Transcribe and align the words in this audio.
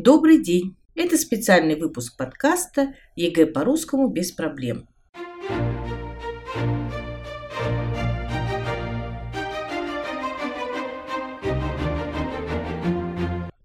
Добрый 0.00 0.40
день! 0.40 0.76
Это 0.94 1.18
специальный 1.18 1.74
выпуск 1.74 2.16
подкаста 2.16 2.94
ЕГЭ 3.16 3.46
по-русскому 3.46 4.06
без 4.06 4.30
проблем. 4.30 4.86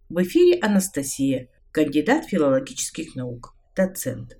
В 0.09 0.23
эфире 0.23 0.57
Анастасия, 0.59 1.49
кандидат 1.71 2.25
филологических 2.25 3.15
наук, 3.15 3.53
доцент. 3.75 4.39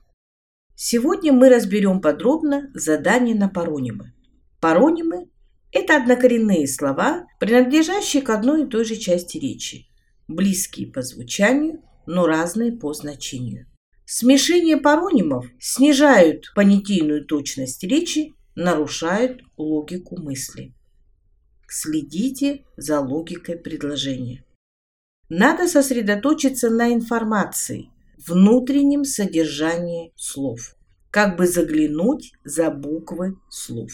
Сегодня 0.74 1.32
мы 1.32 1.48
разберем 1.48 2.02
подробно 2.02 2.72
задание 2.74 3.36
на 3.36 3.50
паронимы. 3.50 4.14
Паронимы– 4.60 5.30
это 5.72 5.98
однокоренные 5.98 6.68
слова, 6.68 7.28
принадлежащие 7.40 8.24
к 8.24 8.32
одной 8.32 8.64
и 8.64 8.68
той 8.68 8.84
же 8.84 8.96
части 8.96 9.38
речи, 9.38 9.86
близкие 10.34 10.92
по 10.92 11.02
звучанию, 11.02 11.82
но 12.06 12.26
разные 12.26 12.72
по 12.72 12.94
значению. 12.94 13.68
Смешение 14.06 14.78
паронимов 14.78 15.46
снижают 15.60 16.52
понятийную 16.56 17.26
точность 17.26 17.84
речи, 17.84 18.34
нарушают 18.56 19.42
логику 19.58 20.22
мысли. 20.22 20.74
Следите 21.68 22.66
за 22.78 23.00
логикой 23.00 23.58
предложения. 23.58 24.44
Надо 25.30 25.68
сосредоточиться 25.68 26.70
на 26.70 26.94
информации, 26.94 27.90
внутреннем 28.28 29.06
содержании 29.06 30.14
слов, 30.16 30.76
как 31.10 31.38
бы 31.38 31.48
заглянуть 31.48 32.34
за 32.44 32.70
буквы 32.70 33.38
слов. 33.50 33.92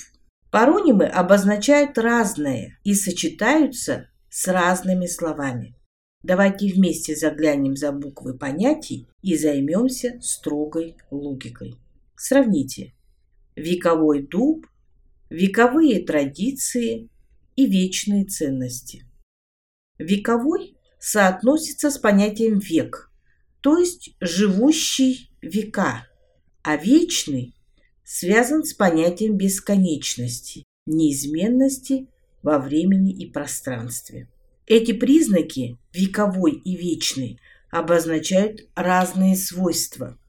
Паронимы 0.52 1.06
обозначают 1.06 1.98
разное 1.98 2.80
и 2.84 2.96
сочетаются 2.96 4.10
с 4.30 4.48
разными 4.48 5.06
словами. 5.06 5.76
Давайте 6.22 6.74
вместе 6.74 7.16
заглянем 7.16 7.78
за 7.78 7.92
буквы 7.94 8.38
понятий 8.38 9.08
и 9.22 9.38
займемся 9.38 10.20
строгой 10.22 10.98
логикой. 11.12 11.76
Сравните. 12.16 12.94
Вековой 13.56 14.28
дуб, 14.28 14.68
вековые 15.30 16.04
традиции 16.04 17.10
и 17.56 17.66
вечные 17.66 18.26
ценности. 18.26 19.06
Вековой 19.98 20.76
соотносится 21.00 21.90
с 21.90 21.98
понятием 21.98 22.60
век, 22.60 23.12
то 23.62 23.78
есть 23.78 24.16
живущий 24.20 25.32
века, 25.42 26.08
а 26.64 26.76
вечный 26.76 27.56
связан 28.04 28.64
с 28.64 28.74
понятием 28.74 29.38
бесконечности, 29.38 30.66
неизменности 30.86 32.08
во 32.42 32.60
времени 32.60 33.14
и 33.14 33.30
пространстве. 33.30 34.28
Эти 34.70 34.92
признаки, 34.92 35.80
вековой 35.92 36.52
и 36.52 36.76
вечный, 36.76 37.40
обозначают 37.72 38.70
разные 38.76 39.36
свойства. 39.36 40.20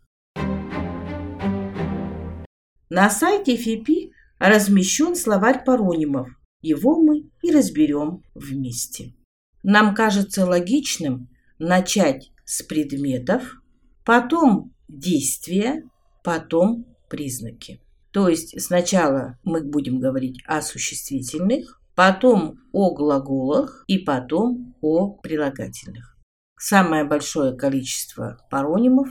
На 2.89 3.11
сайте 3.11 3.57
ФИПИ 3.57 4.13
размещен 4.39 5.15
словарь 5.15 5.63
паронимов. 5.63 6.31
Его 6.63 6.99
мы 6.99 7.29
и 7.43 7.53
разберем 7.53 8.23
вместе. 8.35 9.15
Нам 9.63 9.95
кажется 9.95 10.47
логичным 10.47 11.29
начать 11.59 12.33
с 12.47 12.63
предметов, 12.63 13.61
потом 14.07 14.75
действия, 14.89 15.85
потом 16.25 16.87
признаки. 17.11 17.83
То 18.11 18.29
есть 18.31 18.59
сначала 18.59 19.39
мы 19.45 19.63
будем 19.63 20.01
говорить 20.01 20.43
о 20.47 20.63
существительных, 20.63 21.80
потом 21.95 22.59
о 22.73 22.95
глаголах 22.95 23.85
и 23.87 23.99
потом 23.99 24.75
о 24.81 25.15
прилагательных. 25.19 26.19
Самое 26.59 27.05
большое 27.05 27.57
количество 27.57 28.39
паронимов 28.51 29.09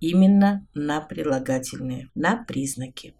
именно 0.00 0.66
на 0.74 1.00
прилагательные, 1.00 2.08
на 2.14 2.44
признаки. 2.44 3.14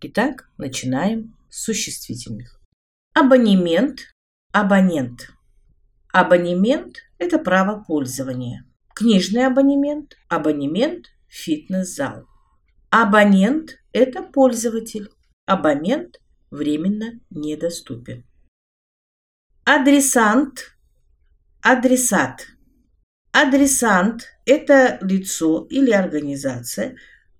Итак, 0.00 0.50
начинаем 0.56 1.34
с 1.48 1.64
существительных. 1.64 2.60
Абонемент 3.14 4.00
Абонент. 4.52 5.28
Абонемент– 6.10 6.96
это 7.18 7.38
право 7.38 7.84
пользования. 7.86 8.64
Книжный 8.94 9.46
абонемент, 9.46 10.16
абонемент– 10.30 11.08
фитнес-зал. 11.28 12.24
Абонент– 12.88 13.76
это 13.92 14.22
пользователь. 14.22 15.10
Абонент 15.44 16.18
временно 16.50 17.20
недоступен. 17.30 18.24
Адресант, 19.64 20.76
адресат. 21.60 22.46
Адресант– 23.32 24.26
это 24.46 24.98
лицо 25.02 25.66
или 25.70 25.90
организация, 25.90 26.96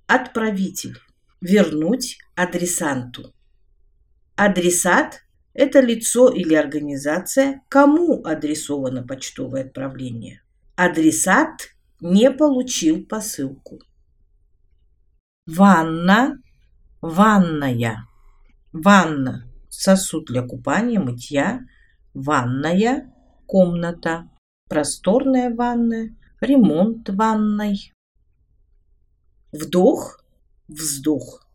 отправитель. 0.07 0.99
Вернуть 1.41 2.19
адресанту. 2.35 3.33
Адресат 4.37 5.23
это 5.59 5.81
лицо 5.81 6.29
или 6.29 6.55
организация, 6.55 7.63
кому 7.69 8.25
адресовано 8.25 9.05
почтовое 9.05 9.65
отправление. 9.65 10.41
Адресат 10.77 11.71
не 12.01 12.31
получил 12.31 13.05
посылку. 13.05 13.81
Ванна, 15.47 16.41
ванная. 17.01 18.08
Ванна– 18.73 19.51
сосуд 19.69 20.27
для 20.27 20.43
купания, 20.43 21.01
мытья. 21.01 21.61
Ванная– 22.15 23.13
комната. 23.47 24.29
Просторная 24.69 25.55
ванная, 25.55 26.15
ремонт 26.41 27.09
ванной. 27.09 27.93
Вдох, 29.53 30.23
вздох. 30.69 31.47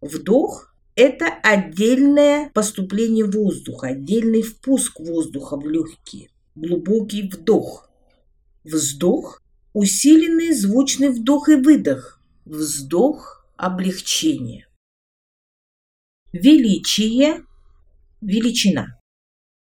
Вдох 0.00 0.74
это 0.96 1.26
отдельное 1.44 2.50
поступление 2.50 3.24
воздуха, 3.24 3.88
отдельный 3.88 4.42
впуск 4.42 4.98
воздуха 4.98 5.56
в 5.56 5.68
легкие, 5.68 6.30
глубокий 6.56 7.30
вдох. 7.30 7.88
Вздох, 8.64 9.40
усиленный 9.72 10.52
звучный 10.52 11.10
вдох 11.10 11.48
и 11.48 11.54
выдох, 11.54 12.20
вздох 12.44 13.46
облегчения. 13.56 14.67
Величие, 16.32 17.46
величина. 18.20 19.00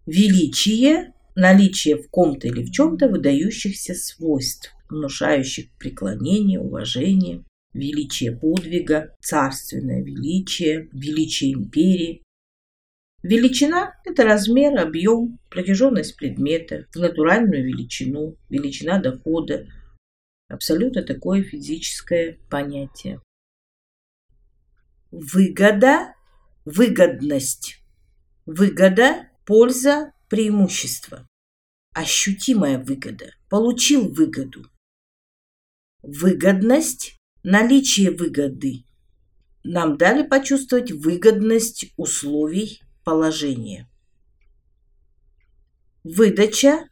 Величие– 0.06 1.14
наличие 1.36 1.96
в 1.96 2.10
ком-то 2.10 2.50
или 2.50 2.66
в 2.66 2.72
чем-то 2.72 3.08
выдающихся 3.08 3.94
свойств, 3.94 4.74
внушающих 4.90 5.72
преклонение, 5.78 6.60
уважение, 6.60 7.46
величие 7.74 8.36
подвига, 8.36 9.16
царственное 9.22 10.04
величие, 10.04 10.90
величие 10.92 11.54
империи. 11.54 12.24
Величина– 13.24 13.94
это 14.06 14.26
размер, 14.26 14.78
объем, 14.78 15.40
протяженность 15.50 16.18
предмета, 16.18 16.88
в 16.94 16.98
натуральную 16.98 17.66
величину, 17.66 18.36
величина 18.50 19.00
дохода. 19.00 19.66
Абсолютно 20.50 21.04
такое 21.04 21.42
физическое 21.42 22.38
понятие. 22.50 23.22
Выгода– 25.10 26.16
выгодность. 26.66 27.82
Выгода– 28.46 29.30
польза, 29.46 30.14
преимущество. 30.30 31.28
Ощутимая 31.94 32.78
выгода. 32.78 33.34
Получил 33.50 34.10
выгоду. 34.14 34.66
Выгодность 36.02 37.18
наличие 37.44 38.12
выгоды. 38.12 38.86
Нам 39.64 39.98
дали 39.98 40.24
почувствовать 40.24 40.92
выгодность 40.92 41.94
условий 41.98 42.82
положения. 43.04 43.90
Выдача, 46.04 46.88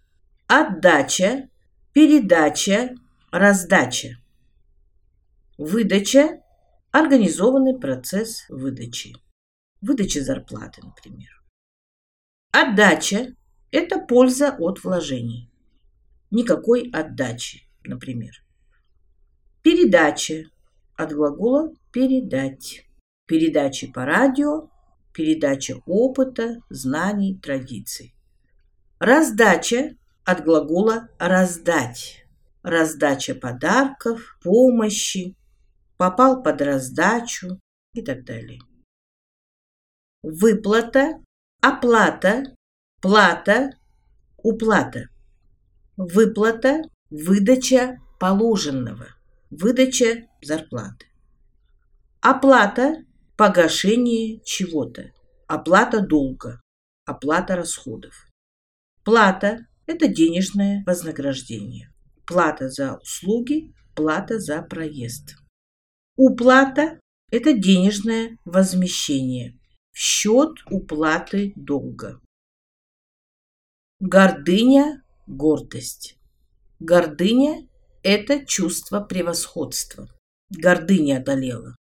отдача, 0.48 1.50
передача, 1.94 2.96
раздача. 3.32 4.18
Выдача– 5.58 6.42
организованный 6.92 7.80
процесс 7.80 8.46
выдачи. 8.50 9.16
Выдача 9.82 10.22
зарплаты, 10.22 10.82
например. 10.84 11.30
Отдача– 12.52 13.36
это 13.72 14.00
польза 14.00 14.56
от 14.58 14.84
вложений. 14.84 15.52
Никакой 16.32 16.90
отдачи, 16.92 17.70
например. 17.84 18.44
Передача. 19.62 20.46
От 20.96 21.12
глагола 21.14 21.74
«передать». 21.92 22.84
Передачи 23.28 23.92
по 23.92 24.06
радио, 24.06 24.70
передача 25.14 25.76
опыта, 25.86 26.58
знаний, 26.70 27.38
традиций. 27.38 28.16
Раздача 29.00 29.96
от 30.24 30.44
глагола 30.44 31.10
«раздать». 31.20 32.26
Раздача 32.64 33.36
подарков, 33.36 34.38
помощи, 34.42 35.36
попал 35.98 36.42
под 36.42 36.62
раздачу 36.62 37.60
и 37.94 38.02
так 38.02 38.26
далее. 38.26 38.60
Выплата, 40.30 41.24
оплата, 41.62 42.44
плата, 43.02 43.70
уплата. 44.44 45.08
выплата, 45.96 46.82
выдача 47.10 47.96
положенного, 48.20 49.08
выдача 49.50 50.28
зарплаты. 50.42 51.06
Оплата– 52.20 53.06
погашение 53.38 54.42
чего-то, 54.44 55.14
оплата 55.48 56.02
долга, 56.02 56.60
оплата 57.06 57.56
расходов. 57.56 58.28
Плата– 59.06 59.66
это 59.88 60.10
денежное 60.10 60.84
вознаграждение. 60.86 61.90
Плата 62.26 62.68
за 62.68 63.00
услуги, 63.02 63.74
плата 63.96 64.42
за 64.42 64.62
проезд. 64.62 65.38
Уплата– 66.18 67.00
это 67.32 67.54
денежное 67.54 68.38
возмещение 68.44 69.58
счет 70.00 70.60
уплаты 70.70 71.54
долга. 71.56 72.22
Гордыня– 74.00 75.04
гордость. 75.28 76.20
Гордыня– 76.80 77.68
это 78.04 78.46
чувство 78.46 79.00
превосходства. 79.02 80.08
Гордыня 80.52 81.18
одолела. 81.18 81.76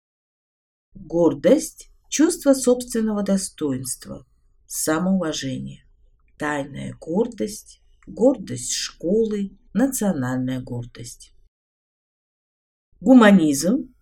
Гордость– 0.94 1.89
чувство 2.09 2.53
собственного 2.53 3.21
достоинства, 3.21 4.25
самоуважения. 4.65 5.83
Тайная 6.38 6.95
гордость, 7.01 7.81
гордость 8.07 8.71
школы, 8.71 9.57
национальная 9.73 10.62
гордость. 10.62 11.33
Гуманизм, 13.01 13.94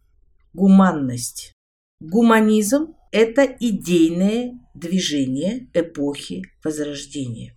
гуманность. 0.53 1.51
Гуманизм– 1.99 2.93
это 3.13 3.43
идейное 3.43 4.59
движение 4.73 5.69
эпохи 5.75 6.41
Возрождения. 6.63 7.55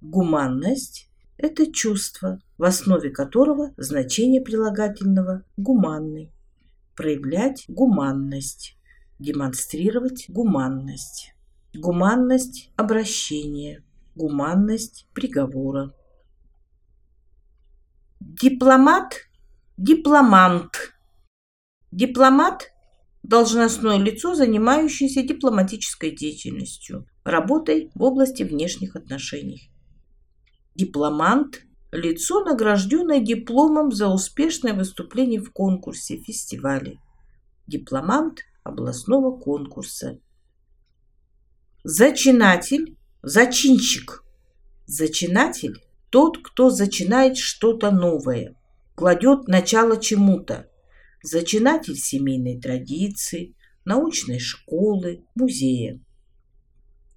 Гуманность– 0.00 1.10
это 1.36 1.72
чувство, 1.72 2.40
в 2.58 2.62
основе 2.62 3.10
которого 3.10 3.74
значение 3.76 4.40
прилагательного 4.40 5.42
«гуманный». 5.56 6.32
Проявлять 6.94 7.64
гуманность, 7.66 8.78
демонстрировать 9.18 10.26
гуманность. 10.28 11.34
Гуманность 11.74 12.70
обращения, 12.76 13.82
гуманность 14.14 15.08
приговора. 15.12 15.92
Дипломат– 18.20 19.28
дипломант. 19.76 20.94
Дипломат– 21.90 22.72
должностное 23.28 23.98
лицо, 23.98 24.34
занимающееся 24.34 25.22
дипломатической 25.22 26.10
деятельностью, 26.10 27.06
работой 27.24 27.90
в 27.94 28.02
области 28.02 28.42
внешних 28.42 28.96
отношений. 28.96 29.70
Дипломант– 30.74 31.60
лицо, 31.92 32.42
награжденное 32.42 33.20
дипломом 33.20 33.92
за 33.92 34.08
успешное 34.08 34.72
выступление 34.72 35.42
в 35.42 35.52
конкурсе, 35.52 36.16
фестивале. 36.16 37.00
Дипломант 37.66 38.40
областного 38.64 39.38
конкурса. 39.38 40.18
Зачинатель– 41.84 42.96
зачинщик. 43.22 44.24
Зачинатель– 44.86 45.74
тот, 46.10 46.38
кто 46.42 46.70
зачинает 46.70 47.36
что-то 47.36 47.90
новое, 47.90 48.56
кладет 48.94 49.48
начало 49.48 50.00
чему-то. 50.00 50.67
Зачинатель 51.30 51.96
семейной 51.96 52.58
традиции, 52.58 53.54
научной 53.84 54.38
школы, 54.38 55.26
музея. 55.34 56.00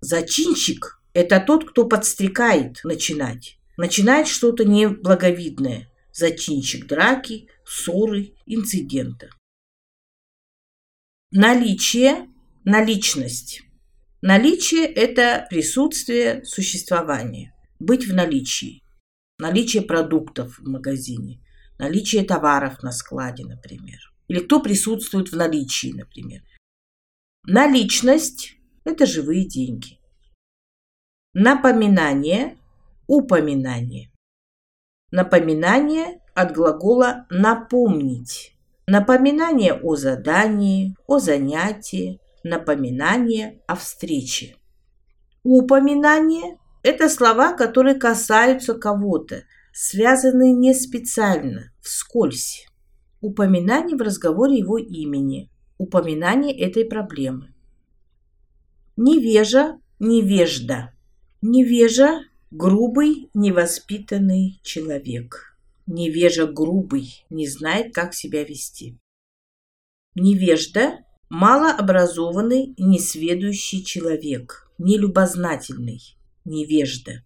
Зачинщик 0.01 1.01
это 1.13 1.39
тот, 1.39 1.69
кто 1.69 1.87
подстрекает 1.87 2.81
начинать. 2.83 3.57
Начинает 3.77 4.27
что-то 4.27 4.65
неблаговидное. 4.65 5.89
Зачинщик 6.11 6.87
драки, 6.87 7.47
ссоры, 7.65 8.33
инцидента. 8.45 9.29
Наличие, 11.31 12.27
наличность. 12.65 13.61
Наличие– 14.21 14.85
это 14.87 15.47
присутствие, 15.49 16.43
существование. 16.43 17.53
Быть 17.79 18.05
в 18.05 18.13
наличии. 18.13 18.83
Наличие 19.39 19.83
продуктов 19.83 20.59
в 20.59 20.67
магазине. 20.67 21.41
Наличие 21.81 22.23
товаров 22.23 22.83
на 22.83 22.91
складе, 22.91 23.43
например. 23.43 23.97
Или 24.27 24.41
кто 24.41 24.61
присутствует 24.61 25.31
в 25.31 25.35
наличии, 25.35 25.91
например. 25.91 26.43
Наличность– 27.47 28.55
это 28.83 29.07
живые 29.07 29.45
деньги. 29.45 29.99
Напоминание, 31.33 32.59
упоминание. 33.07 34.11
Напоминание 35.09 36.21
от 36.35 36.53
глагола 36.53 37.25
«напомнить». 37.31 38.55
Напоминание 38.85 39.73
о 39.73 39.95
задании, 39.95 40.95
о 41.07 41.17
занятии, 41.17 42.19
напоминание 42.43 43.59
о 43.65 43.75
встрече. 43.75 44.55
Упоминание– 45.41 46.59
это 46.83 47.09
слова, 47.09 47.53
которые 47.53 47.95
касаются 47.95 48.75
кого-то, 48.75 49.45
связанные 49.83 50.53
не 50.53 50.73
специально, 50.75 51.71
вскользь. 51.81 52.67
Упоминание 53.19 53.97
в 53.97 54.01
разговоре 54.01 54.57
его 54.57 54.77
имени, 54.77 55.49
упоминание 55.79 56.55
этой 56.55 56.85
проблемы. 56.85 57.53
Невежа, 58.95 59.79
невежда– 59.99 60.93
Невежа– 61.43 62.19
грубый, 62.51 63.31
невоспитанный 63.33 64.59
человек. 64.61 65.57
Невежа 65.87 66.45
грубый, 66.45 67.25
не 67.31 67.47
знает, 67.47 67.95
как 67.95 68.13
себя 68.13 68.43
вести. 68.43 68.99
Невежда– 70.13 70.99
малообразованный, 71.29 72.75
несведущий 72.77 73.83
человек, 73.83 74.71
нелюбознательный, 74.77 76.15
невежда. 76.45 77.23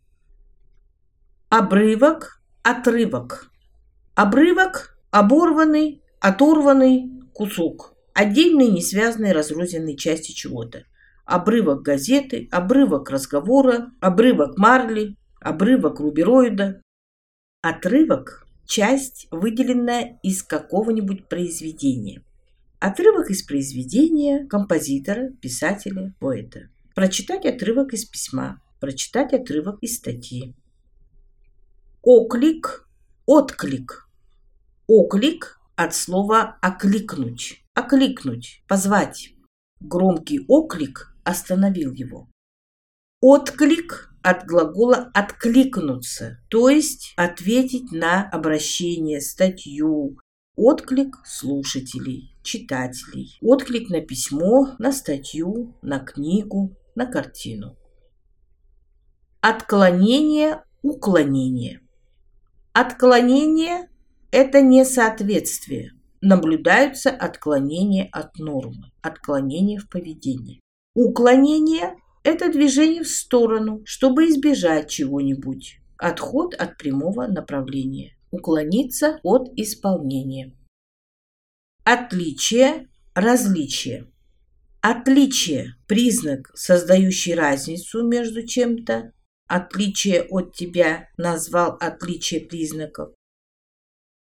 Обрывок– 1.49 2.41
отрывок. 2.65 3.51
Обрывок– 4.15 4.97
оборванный, 5.11 6.01
оторванный 6.19 7.11
кусок, 7.31 7.93
отдельные 8.13 8.69
несвязанные 8.69 9.33
разрозненные 9.33 9.95
части 9.95 10.31
чего-то– 10.31 10.83
обрывок 11.25 11.83
газеты, 11.83 12.47
обрывок 12.51 13.11
разговора, 13.11 13.91
обрывок 13.99 14.57
марли, 14.57 15.15
обрывок 15.39 15.99
рубероида. 15.99 16.81
Отрывок– 17.61 18.47
часть, 18.65 19.27
выделенная 19.29 20.19
из 20.23 20.41
какого-нибудь 20.41 21.27
произведения. 21.27 22.23
Отрывок 22.79 23.29
из 23.29 23.43
произведения 23.43 24.47
композитора, 24.47 25.31
писателя, 25.39 26.15
поэта. 26.19 26.69
Прочитать 26.95 27.45
отрывок 27.45 27.93
из 27.93 28.05
письма, 28.05 28.59
прочитать 28.79 29.33
отрывок 29.33 29.77
из 29.81 29.97
статьи. 29.97 30.55
Оклик, 32.07 32.87
отклик. 33.25 34.07
Оклик 34.87 35.59
от 35.75 35.95
слова 35.95 36.59
окликнуть. 36.61 37.63
Окликнуть, 37.73 38.63
позвать. 38.67 39.31
Громкий 39.79 40.45
оклик 40.47 41.15
остановил 41.23 41.93
его. 41.93 42.29
Отклик 43.21 44.13
от 44.21 44.45
глагола 44.45 45.09
«откликнуться», 45.15 46.37
то 46.47 46.69
есть 46.69 47.13
ответить 47.17 47.91
на 47.91 48.29
обращение, 48.29 49.19
статью, 49.19 50.19
отклик 50.55 51.15
слушателей, 51.25 52.37
читателей, 52.43 53.35
отклик 53.41 53.89
на 53.89 54.01
письмо, 54.01 54.75
на 54.77 54.91
статью, 54.91 55.75
на 55.81 55.97
книгу, 56.01 56.77
на 56.93 57.07
картину. 57.07 57.75
Отклонение, 59.41 60.63
уклонение. 60.83 61.81
Отклонение– 62.77 63.87
это 64.31 64.59
несоответствие. 64.59 65.93
Наблюдаются 66.19 67.09
отклонения 67.09 68.09
от 68.11 68.37
нормы, 68.37 68.91
отклонения 69.01 69.79
в 69.79 69.87
поведении. 69.87 70.59
Уклонение– 70.93 71.95
это 72.23 72.51
движение 72.51 73.03
в 73.03 73.07
сторону, 73.07 73.81
чтобы 73.85 74.27
избежать 74.27 74.89
чего-нибудь. 74.89 75.79
Отход 75.97 76.53
от 76.53 76.77
прямого 76.77 77.27
направления. 77.27 78.17
Уклониться 78.29 79.21
от 79.23 79.57
исполнения. 79.57 80.51
Отличие, 81.85 82.89
различие. 83.13 84.11
Отличие– 84.81 85.75
признак, 85.87 86.51
создающий 86.55 87.35
разницу 87.35 88.05
между 88.05 88.45
чем-то. 88.45 89.13
Отличие 89.47 90.23
от 90.23 90.55
тебя 90.55 91.09
назвал 91.17 91.77
отличие 91.79 92.41
признаков. 92.41 93.13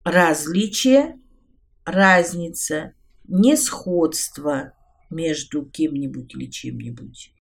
Различие– 0.04 1.20
разница, 1.86 2.94
несходство, 3.24 4.74
между 5.10 5.66
кем-нибудь 5.66 6.36
или 6.36 6.50
чем-нибудь. 6.50 7.34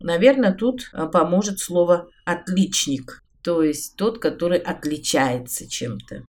Наверное, 0.00 0.54
тут 0.54 0.88
а, 0.92 1.06
поможет 1.06 1.58
слово 1.58 2.08
«отличник». 2.24 3.22
то 3.42 3.62
есть 3.62 3.96
тот, 3.96 4.18
который 4.18 4.58
отличается 4.58 5.68
чем-то. 5.68 6.24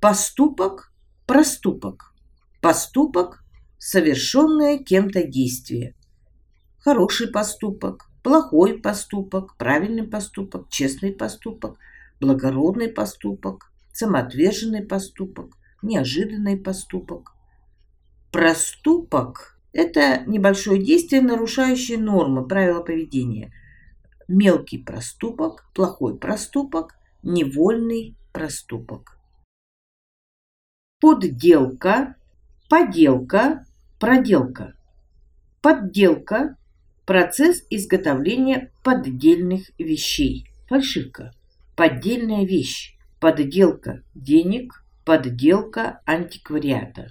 Поступок– 0.00 0.92
проступок. 1.26 2.14
Поступок– 2.60 3.44
совершенное 3.78 4.78
кем-то 4.78 5.26
действие. 5.26 5.94
Хороший 6.78 7.28
поступок, 7.28 8.10
плохой 8.24 8.78
поступок, 8.78 9.54
правильный 9.58 10.02
поступок, 10.02 10.68
честный 10.70 11.12
поступок, 11.12 11.78
благородный 12.20 12.88
поступок, 12.88 13.70
самоотверженный 13.92 14.82
поступок, 14.82 15.58
неожиданный 15.82 16.56
поступок. 16.56 17.34
Проступок– 18.32 19.60
это 19.72 20.24
небольшое 20.26 20.82
действие, 20.82 21.20
нарушающее 21.20 21.98
нормы, 21.98 22.48
правила 22.48 22.82
поведения. 22.82 23.52
Мелкий 24.26 24.78
проступок, 24.78 25.70
плохой 25.74 26.16
проступок, 26.16 26.96
невольный 27.22 28.16
проступок. 28.32 29.18
Подделка, 30.98 32.16
поделка, 32.70 33.66
проделка. 34.00 34.74
Подделка– 35.60 36.56
процесс 37.06 37.62
изготовления 37.70 38.72
поддельных 38.82 39.70
вещей. 39.78 40.46
Фальшивка. 40.68 41.32
Поддельная 41.76 42.44
вещь. 42.44 42.96
Подделка 43.20 44.02
денег, 44.14 44.84
подделка 45.04 46.00
антиквариата. 46.04 47.08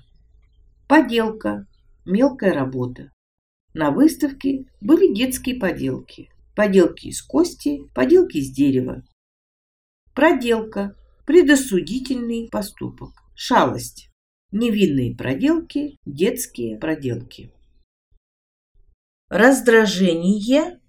Поделка– 0.87 1.65
мелкая 2.05 2.53
работа. 2.53 3.11
На 3.73 3.89
выставке 3.89 4.65
были 4.79 5.13
детские 5.13 5.59
поделки. 5.59 6.29
Поделки 6.55 7.07
из 7.07 7.21
кости, 7.23 7.89
поделки 7.95 8.37
из 8.37 8.51
дерева. 8.51 9.03
Проделка– 10.13 10.95
предосудительный 11.25 12.47
поступок. 12.51 13.09
Шалость. 13.33 14.09
Невинные 14.51 15.15
проделки, 15.15 15.97
детские 16.05 16.77
проделки. 16.77 17.51
Раздражение, 19.33 20.79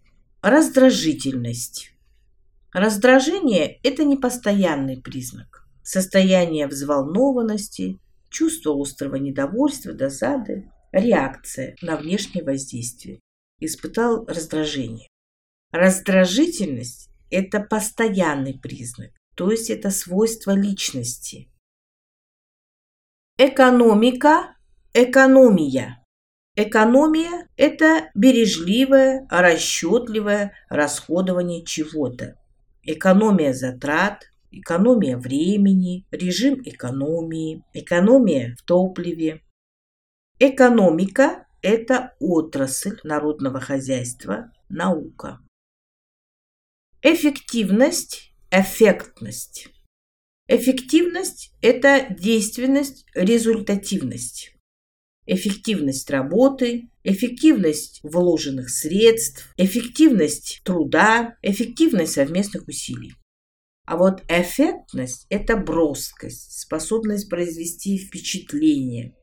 раздражительность. 0.42 1.94
Раздражение– 2.74 3.80
это 3.82 4.04
непостоянный 4.04 5.00
признак. 5.00 5.66
Состояние 5.82 6.66
взволнованности, 6.66 7.98
чувство 8.28 8.78
острого 8.78 9.16
недовольства, 9.16 9.94
досады, 9.94 10.70
реакция 10.92 11.74
на 11.80 11.96
внешнее 11.96 12.44
воздействие. 12.44 13.20
Испытал 13.60 14.26
раздражение. 14.26 15.08
Раздражительность– 15.72 17.08
это 17.30 17.60
постоянный 17.60 18.60
признак, 18.60 19.12
то 19.36 19.50
есть 19.50 19.70
это 19.70 19.88
свойство 19.88 20.50
личности. 20.50 21.48
Экономика, 23.38 24.54
экономия. 24.92 26.03
Экономия– 26.56 27.49
это 27.56 28.11
бережливое, 28.14 29.26
расчетливое 29.28 30.52
расходование 30.68 31.64
чего-то. 31.64 32.38
Экономия 32.84 33.52
затрат, 33.52 34.30
экономия 34.52 35.16
времени, 35.16 36.06
режим 36.12 36.61
экономии, 36.64 37.64
экономия 37.73 38.54
в 38.56 38.62
топливе. 38.62 39.42
Экономика– 40.38 41.46
это 41.62 42.14
отрасль 42.20 43.00
народного 43.02 43.58
хозяйства, 43.58 44.52
наука. 44.68 45.40
Эффективность, 47.02 48.32
эффектность. 48.52 49.70
Эффективность– 50.46 51.52
это 51.62 52.06
действенность, 52.14 53.06
результативность. 53.14 54.53
Эффективность 55.26 56.11
работы, 56.11 56.88
эффективность 57.02 58.00
вложенных 58.02 58.69
средств, 58.69 59.52
эффективность 59.57 60.61
труда, 60.64 61.37
эффективность 61.43 62.12
совместных 62.12 62.69
усилий. 62.69 63.12
А 63.87 63.97
вот 63.97 64.23
эффектность– 64.28 65.26
это 65.31 65.57
броскость, 65.57 66.61
способность 66.61 67.28
произвести 67.28 67.99
впечатление, 67.99 69.14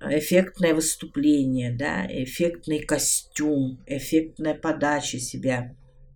эффектное 0.00 0.74
выступление, 0.74 1.74
да, 1.76 2.06
эффектный 2.06 2.80
костюм, 2.80 3.82
эффектная 3.86 4.54
подача 4.54 5.18
себя. 5.18 5.74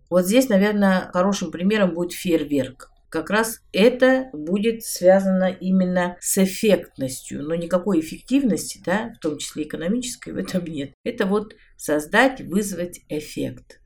Вот 0.09 0.25
здесь, 0.25 0.49
наверное, 0.49 1.09
хорошим 1.11 1.51
примером 1.51 1.93
будет 1.93 2.13
фейерверк 2.13 2.91
как 3.15 3.29
раз 3.29 3.61
это 3.71 4.29
будет 4.33 4.83
связано 4.83 5.45
именно 5.45 6.17
с 6.19 6.37
эффектностью, 6.37 7.43
но 7.43 7.55
никакой 7.55 8.01
эффективности, 8.01 8.81
да, 8.83 9.13
в 9.15 9.19
том 9.19 9.37
числе 9.37 9.63
экономической, 9.63 10.31
в 10.31 10.37
этом 10.37 10.65
нет. 10.65 10.93
Это 11.05 11.25
вот 11.25 11.55
создать, 11.77 12.41
вызвать 12.41 12.99
эффект. 13.07 13.79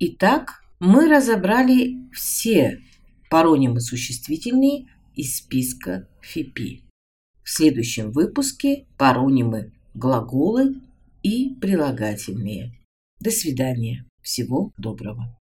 Итак, 0.00 0.60
мы 0.80 1.08
разобрали 1.08 2.10
все 2.12 2.80
паронимы 3.30 3.80
существительные 3.80 4.88
из 5.14 5.36
списка 5.36 6.08
ФИПИ. 6.20 6.82
В 7.44 7.50
следующем 7.50 8.10
выпуске 8.10 8.86
паронимы 8.98 9.72
глаголы 9.94 10.80
и 11.22 11.54
прилагательные. 11.60 12.72
До 13.20 13.30
свидания. 13.30 14.04
Всего 14.20 14.72
доброго. 14.76 15.37